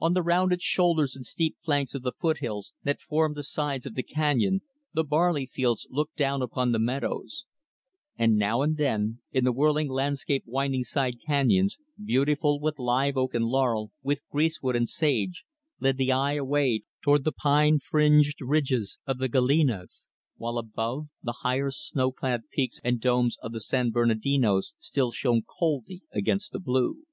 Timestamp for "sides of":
3.44-3.94